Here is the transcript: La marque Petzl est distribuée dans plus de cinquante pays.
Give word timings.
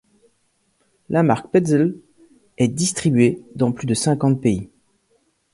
La 1.09 1.21
marque 1.21 1.51
Petzl 1.51 1.95
est 2.57 2.69
distribuée 2.69 3.39
dans 3.53 3.71
plus 3.71 3.85
de 3.85 3.93
cinquante 3.93 4.41
pays. 4.41 4.67